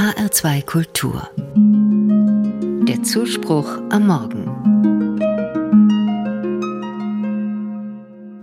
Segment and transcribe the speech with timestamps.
[0.00, 1.28] HR2 Kultur.
[2.88, 4.46] Der Zuspruch am Morgen.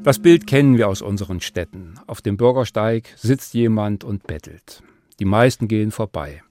[0.04, 1.96] Das Bild kennen wir aus unseren Städten.
[2.06, 4.84] Auf dem Bürgersteig sitzt jemand und bettelt.
[5.18, 6.44] Die meisten gehen vorbei.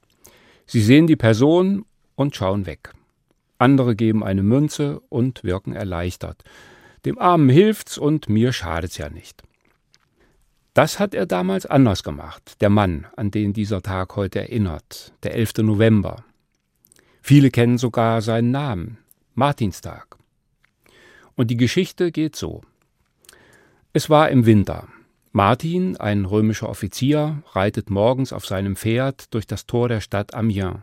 [0.67, 1.85] Sie sehen die Person
[2.17, 2.93] und schauen weg.
[3.59, 6.43] Andere geben eine Münze und wirken erleichtert.
[7.05, 9.45] Dem Armen hilft's und mir schadet's ja nicht.
[10.77, 15.35] Das hat er damals anders gemacht, der Mann, an den dieser Tag heute erinnert, der
[15.35, 15.63] 11.
[15.63, 16.23] November.
[17.23, 18.99] Viele kennen sogar seinen Namen,
[19.35, 20.19] Martinstag.
[21.35, 22.61] Und die Geschichte geht so.
[23.95, 24.87] Es war im Winter.
[25.33, 30.81] Martin, ein römischer Offizier, reitet morgens auf seinem Pferd durch das Tor der Stadt Amiens.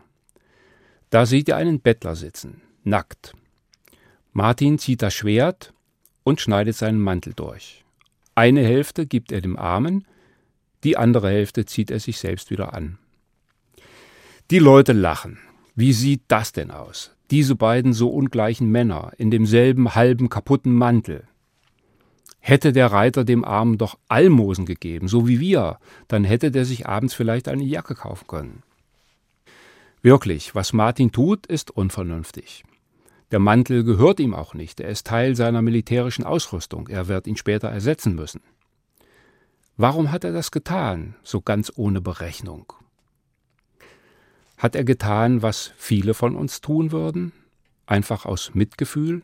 [1.10, 3.32] Da sieht er einen Bettler sitzen, nackt.
[4.32, 5.72] Martin zieht das Schwert
[6.24, 7.83] und schneidet seinen Mantel durch.
[8.34, 10.04] Eine Hälfte gibt er dem Armen,
[10.82, 12.98] die andere Hälfte zieht er sich selbst wieder an.
[14.50, 15.38] Die Leute lachen.
[15.74, 17.12] Wie sieht das denn aus?
[17.30, 21.24] Diese beiden so ungleichen Männer in demselben halben kaputten Mantel.
[22.40, 26.86] Hätte der Reiter dem Armen doch Almosen gegeben, so wie wir, dann hätte der sich
[26.86, 28.62] abends vielleicht eine Jacke kaufen können.
[30.02, 32.64] Wirklich, was Martin tut, ist unvernünftig.
[33.30, 37.36] Der Mantel gehört ihm auch nicht, er ist Teil seiner militärischen Ausrüstung, er wird ihn
[37.36, 38.42] später ersetzen müssen.
[39.76, 42.72] Warum hat er das getan, so ganz ohne Berechnung?
[44.56, 47.32] Hat er getan, was viele von uns tun würden,
[47.86, 49.22] einfach aus Mitgefühl?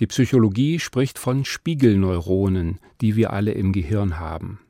[0.00, 4.60] Die Psychologie spricht von Spiegelneuronen, die wir alle im Gehirn haben.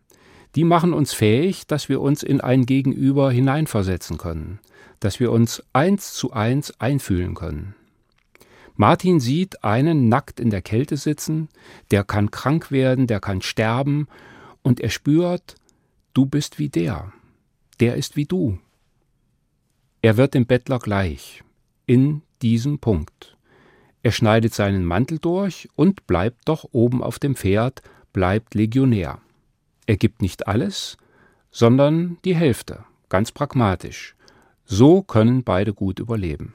[0.56, 4.58] Die machen uns fähig, dass wir uns in ein Gegenüber hineinversetzen können,
[4.98, 7.74] dass wir uns eins zu eins einfühlen können.
[8.74, 11.48] Martin sieht einen nackt in der Kälte sitzen,
[11.90, 14.08] der kann krank werden, der kann sterben,
[14.62, 15.54] und er spürt,
[16.14, 17.12] du bist wie der,
[17.78, 18.58] der ist wie du.
[20.02, 21.44] Er wird dem Bettler gleich,
[21.86, 23.36] in diesem Punkt.
[24.02, 27.82] Er schneidet seinen Mantel durch und bleibt doch oben auf dem Pferd,
[28.12, 29.20] bleibt Legionär.
[29.86, 30.96] Er gibt nicht alles,
[31.50, 34.14] sondern die Hälfte, ganz pragmatisch.
[34.64, 36.54] So können beide gut überleben.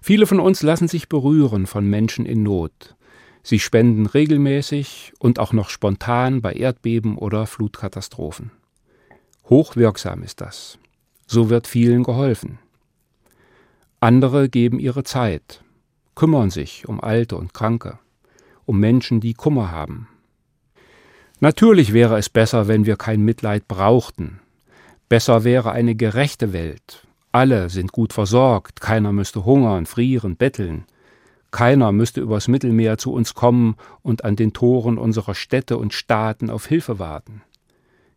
[0.00, 2.94] Viele von uns lassen sich berühren von Menschen in Not.
[3.42, 8.50] Sie spenden regelmäßig und auch noch spontan bei Erdbeben oder Flutkatastrophen.
[9.48, 10.78] Hochwirksam ist das.
[11.26, 12.58] So wird vielen geholfen.
[14.00, 15.64] Andere geben ihre Zeit,
[16.14, 17.98] kümmern sich um Alte und Kranke,
[18.64, 20.08] um Menschen, die Kummer haben.
[21.40, 24.40] Natürlich wäre es besser, wenn wir kein Mitleid brauchten,
[25.08, 27.06] Besser wäre eine gerechte Welt.
[27.32, 30.84] Alle sind gut versorgt, keiner müsste hungern, frieren, betteln.
[31.50, 36.50] Keiner müsste übers Mittelmeer zu uns kommen und an den Toren unserer Städte und Staaten
[36.50, 37.42] auf Hilfe warten.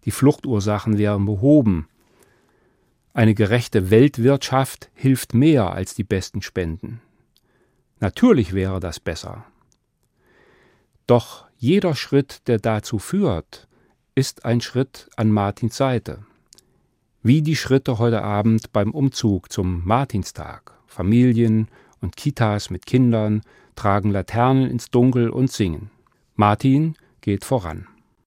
[0.03, 1.87] Die Fluchtursachen wären behoben.
[3.13, 6.99] Eine gerechte Weltwirtschaft hilft mehr als die besten Spenden.
[8.01, 9.45] Natürlich wäre das besser.
[11.07, 13.67] Doch jeder Schritt, der dazu führt,
[14.15, 16.25] ist ein Schritt an Martins Seite.
[17.21, 20.73] Wie die Schritte heute Abend beim Umzug zum Martinstag.
[20.87, 21.67] Familien
[22.01, 23.43] und Kitas mit Kindern
[23.75, 25.91] tragen Laternen ins Dunkel und singen.
[26.35, 27.87] Martin geht voran.